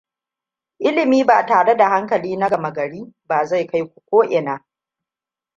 Ilimi 0.79 1.23
ba 1.25 1.45
tare 1.45 1.75
da 1.77 1.87
hankali 1.89 2.35
na 2.37 2.49
gama 2.49 2.71
gari 2.71 3.13
ba 3.27 3.45
zai 3.45 3.67
kai 3.67 3.83
ku 3.87 4.01
ko'ina. 4.05 4.65